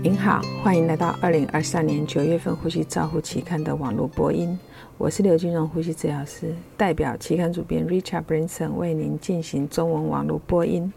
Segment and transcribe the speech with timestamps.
[0.00, 4.56] 您好，欢迎来到二零二三年九月份《呼吸照护期刊》的网络播音。
[4.96, 10.92] 我是刘金荣呼吸治疗师，代表期刊主编 Richard Branson 为您进行中文网络播音。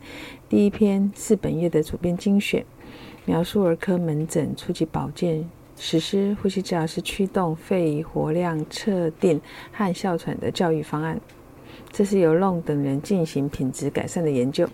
[0.47, 2.63] 第一篇是本月的主编精选，
[3.26, 9.42] 描述儿科门诊初级保健实施呼吸治疗师驱动肺活量测定
[9.72, 11.20] 和哮喘的教育方案。
[11.92, 14.70] 这是由 Long 等人进行品质改善的研究。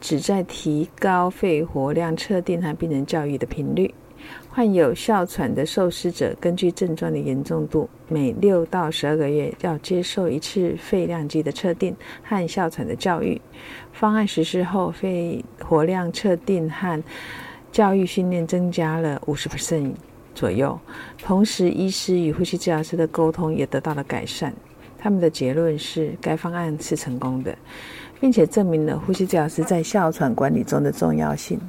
[0.00, 3.92] 旨在提高肺活量测定和病人教育的频率。
[4.48, 13.38] 患有哮喘的受试者，根据症状的严重度，每六到十二个月要接受一次肺量计的测定和哮喘的教育。
[13.92, 17.02] 方案实施后，肺活量测定和
[17.70, 19.92] 教育训练增加了五十 percent
[20.34, 20.78] 左右。
[21.18, 24.54] 同时，医师与呼吸治疗师的沟通也得到了改善。
[24.96, 27.54] 他们的结论是，该方案是成功的。
[28.24, 31.60] 并且证明了呼吸治疗师在哮喘管理中的重要性。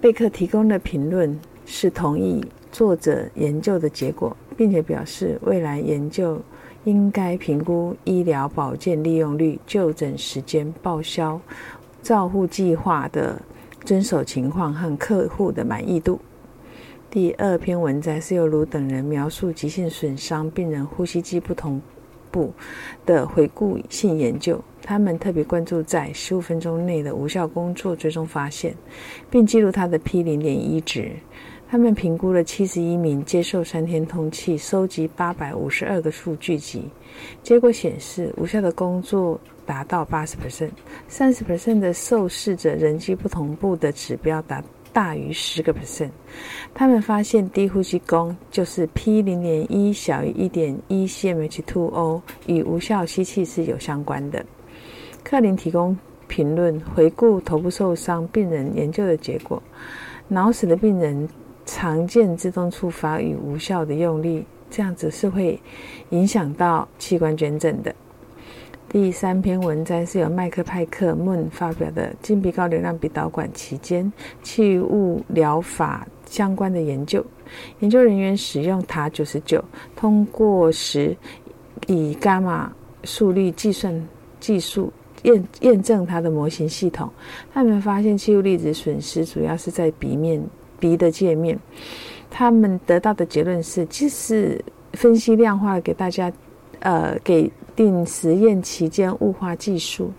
[0.00, 6.42] 贝克提供的评论是同意作者研究的结果，并且表示未来研究
[6.82, 11.40] 应该评估医疗保健利用率、就诊时间、报销、
[12.02, 13.40] 照护计划的
[13.84, 16.20] 遵守情况和客户的满意度。
[17.08, 21.80] 第二篇文摘是由卢等人描述急性损伤病人呼吸机不同
[22.32, 22.52] 步
[23.06, 24.60] 的回顾性研究。
[24.82, 28.74] 他们特别关注在十五分钟内的无效工作追踪发现，
[29.30, 31.12] 并记录它的 P 零点一值。
[31.68, 36.84] 他们评估了七十一名接受三天通气，收集八百五十二个数据集。
[37.42, 40.70] 结果显示，无效的工作达到八十 percent，
[41.08, 46.10] 三十 percent 的受试者人机不同步的指标达大于十个 percent。
[46.74, 54.44] 他们发现低呼吸功就是 P 零点一小于一点一 cmH2O 与无效吸气是有相关的。
[55.24, 55.96] 克林提供
[56.28, 59.62] 评论，回顾头部受伤病人研究的结果。
[60.28, 61.28] 脑死的病人
[61.66, 65.60] 常见自动触发与无效的用力，这样子是会
[66.10, 67.94] 影响到器官捐赠的。
[68.88, 74.10] 第三篇文章是由麦克派克孟发表的金鼻高流量鼻导管期间
[74.42, 77.24] 气雾疗法相关的研究。
[77.80, 79.62] 研究人员使用塔九十九
[79.96, 81.16] 通过时，
[81.86, 82.70] 以伽马
[83.04, 84.08] 速率计算
[84.40, 84.92] 技术。
[85.22, 87.10] 验验证它的模型系统，
[87.52, 90.42] 他们发现气雾粒子损失主要是在鼻面
[90.78, 91.58] 鼻的界面。
[92.30, 94.58] 他们得到的结论是，即使
[94.94, 96.32] 分析量化给大家，
[96.80, 100.10] 呃，给定实验期间雾化技术、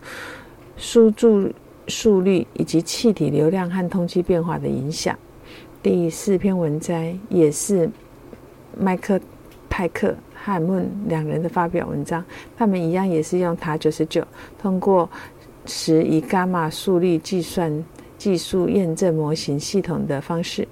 [0.78, 1.52] 输注
[1.88, 5.18] 速率以及气体流量和通气变化的影响。
[5.81, 7.90] 第四篇文摘也是
[8.78, 9.20] 麦克
[9.70, 10.16] 派克。
[10.44, 12.22] 汉孟两人的发表文章，
[12.58, 14.22] 他们一样也是用塔九十九，
[14.62, 15.09] 通过
[15.66, 17.72] 十以伽马速率计算
[18.18, 20.68] 技术验证模型系统的方式，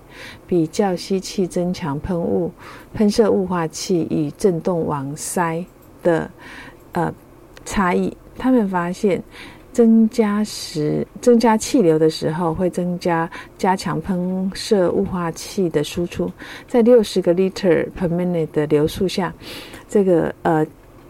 [0.45, 2.51] 比较吸气增强喷雾
[2.93, 5.63] 喷射雾化器与振动网塞
[6.03, 6.29] 的
[6.91, 7.13] 呃
[7.63, 8.11] 差异。
[8.37, 9.23] 他们发现。
[9.73, 16.29] 增加时，增加气流的时候，会增加加强喷射雾化器的输出。
[16.67, 19.33] 在六十个 liter per minute 的流速下，
[19.87, 20.65] 这个呃，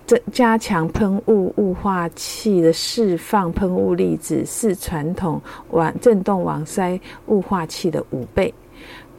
[0.06, 8.54] 增加强喷雾雾化器的释放喷雾粒子是传统网振动网塞雾化器的五倍。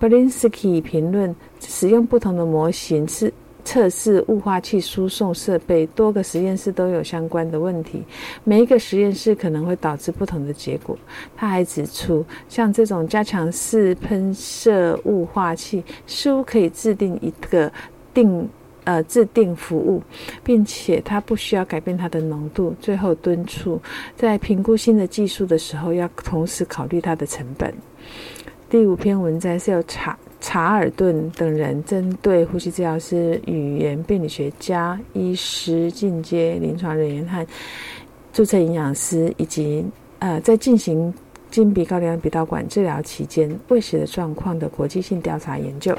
[0.01, 3.33] Belinsky 评论使用不同的模型是。
[3.65, 8.03] 测试雾化器输送设备，多个实验室都有相关的问题，
[8.45, 10.99] 每一个实验室可能会导致不同的结果。
[11.37, 17.73] 他还指出，像这种加强式喷射雾化器，似乎可以制定一个
[18.13, 18.49] 定
[18.85, 20.03] 呃制定服务，
[20.43, 22.75] 并且它不需要改变它的浓度。
[22.81, 23.81] 最后敦促，
[24.17, 27.73] 在评估新的技术的时候，要同时考虑它的成本。
[28.69, 30.19] 第五篇文章是要查。
[30.45, 37.47] 查尔顿等人针对呼吸治疗师、语言病理学家、医师、进阶临床人员和
[38.33, 39.85] 注册营养师，以及
[40.19, 41.15] 呃，在进行
[41.49, 45.97] 金鼻高流量鼻导管治疗期间喂食的状况的国际性调查研究。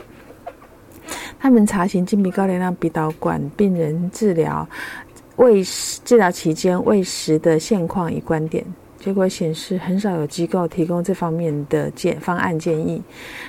[1.39, 4.67] 他们查询金鼻高流量鼻导管病人治疗
[5.37, 8.63] 喂食治疗期间喂食的现况与观点。
[9.03, 13.01] 结果显示，很少有机构提供这方面的建方案建议。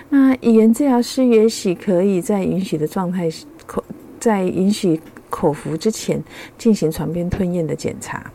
[0.09, 3.29] 那语言治疗师也许可以在允许的状态
[3.65, 3.85] 口
[4.19, 6.21] 在允许口服之前
[6.59, 8.29] 进行床边吞咽的检查。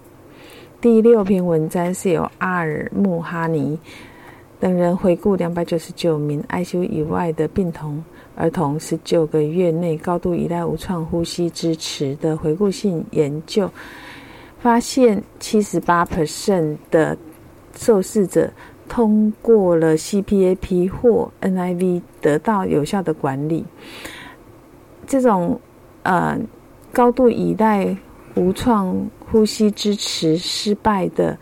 [0.79, 3.77] 第六篇文章是由阿尔穆哈尼
[4.57, 8.01] 等人回顾两百九十九名 ICU 以外的病童
[8.35, 13.69] 儿童十九个月内高度依赖无创呼吸支持的回顾性研究。
[14.61, 17.17] 发现七十八 percent 的
[17.75, 18.51] 受试者
[18.87, 23.65] 通过了 CPAP 或 NIV 得到有效的管理。
[25.07, 25.59] 这种
[26.03, 26.37] 呃
[26.91, 27.95] 高度依赖
[28.35, 28.95] 无创
[29.31, 31.37] 呼吸支持失败的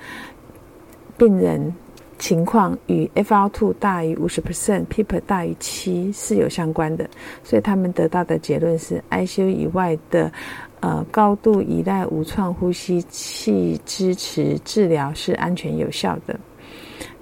[1.18, 1.74] 病人。
[2.20, 7.08] 情况与 FL2 大于五十 percent，PEEP 大于七是有相关的，
[7.44, 10.32] 所以他们得到的结论是，ICU 以外的
[10.80, 16.40] 呃高度依赖无创呼吸器支持治疗是安全有效的。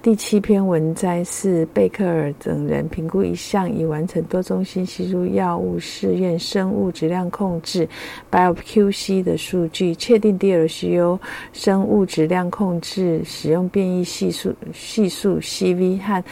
[0.02, 7.90] 第七篇文摘是贝克尔等人评估一项已完成多中心吸入药物试验生物质量控制
[8.30, 11.19] （BioQC） 的数据，确定 DLCO
[11.54, 16.24] 生物质量控制使用变异系数系数 CV 和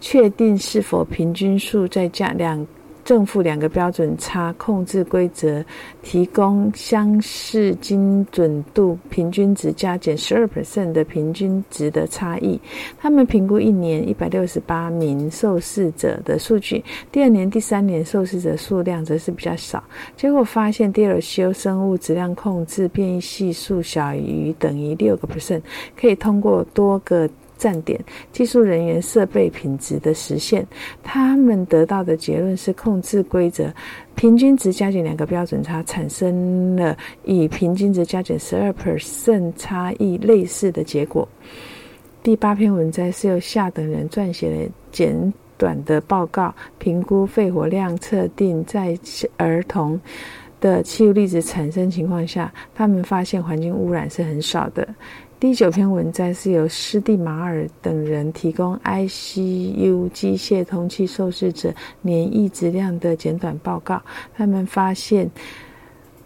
[0.00, 2.66] 确定是否平均数再加两。
[3.04, 5.64] 正负两个标准差控制规则
[6.02, 12.60] 提供相似精准度平均值加减十二 percent 的平均值的差异。
[12.98, 19.82] 他们评估一年一百六十八名受试者的数据，第二年、第三年受试者数量则是比较少。
[20.16, 25.62] 结果发现，第二修生物质量控制变异系数小于等于六个 percent，
[26.00, 27.28] 可以通过多个。
[27.62, 27.96] 站点
[28.32, 30.66] 技术人员设备品质的实现，
[31.00, 33.72] 他们得到的结论是控制规则
[34.16, 41.28] 平均值加减两个标准差产生了与平均值加减十二 percent 差异类似的结果。
[42.20, 48.98] 第八篇文摘是由下等人撰写的简短的报告，评估肺活量测定在
[49.36, 50.00] 儿童
[50.60, 54.88] 的气雾粒子产生情况下，他们发现环境污染是很少的。
[55.42, 64.00] 第九篇文摘是由施蒂马尔等人提供 ICU 机械通气受试者黏液质量的简短报告。
[64.36, 65.28] 他们发现，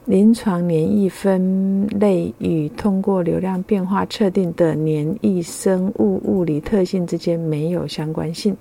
[0.04, 8.54] 临床黏液分类与通过流量变化测定的黏液生物物理特性之间没有相关性。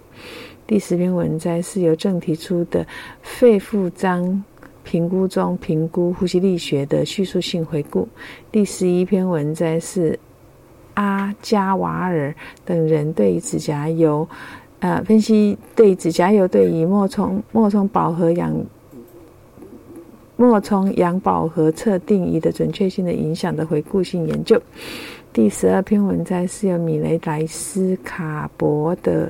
[0.66, 2.88] 第十篇文摘是由正提出的
[3.22, 4.42] 肺复张
[4.86, 8.08] 评估中评估呼吸力学的叙述性回顾。
[8.54, 10.18] 第十一篇文摘是。
[10.96, 12.34] 阿加瓦尔
[12.66, 14.28] 等人对指甲油，
[14.80, 18.54] 呃，分析对指甲油对于脉冲脉冲饱和氧
[20.36, 24.62] 脉冲氧饱和测定仪的准确性的影响的回顾性研究。
[25.32, 29.30] 第十二篇文摘是由米雷莱斯卡博德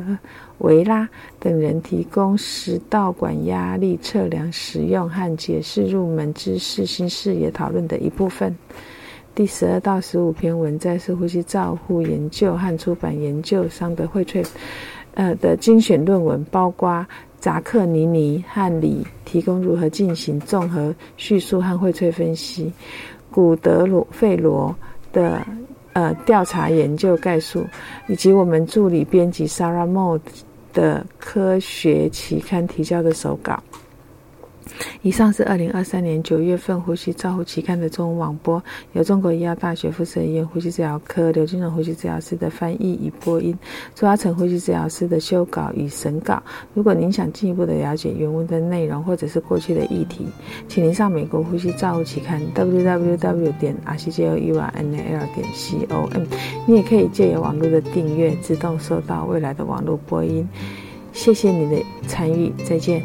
[0.60, 1.10] 维拉
[1.40, 8.56] 等人提供食道管压力测量使用和解释入门知识新视野讨论的一部分。
[9.36, 14.48] 第十二到十五篇文摘是呼吸照护研究和出版研究商的荟萃，
[15.14, 17.06] 呃的精选论文，包括
[17.38, 22.72] 扎克尼尼和李提供如何进行综合叙述和荟萃分析，
[23.30, 24.74] 古德罗费罗
[25.12, 25.46] 的
[25.92, 27.66] 呃调查研究概述，
[28.08, 30.18] 以及我们助理编辑 Sarah Mo
[30.72, 33.62] 的科学期刊提交的手稿。
[35.02, 38.62] 以上是二零二三年九月份《呼吸照护期刊》的中文网播，
[38.94, 43.58] 由中国医药大学附设医院呼吸治疗科刘金荣呼吸治疗师的翻译与播音，
[43.94, 46.42] 朱阿成呼吸治疗师的修稿与审稿。
[46.74, 50.26] 如果您想进一步的了解原文的内容，或者是过去的议题，
[50.68, 56.24] 请您上美国呼吸照护期刊 www 点 r c j o u r n l 点 c o m。
[56.68, 60.48] 你也可以借由网络的订阅，自动收到未来的网络播音。
[61.14, 63.02] 谢谢你的参与，再见。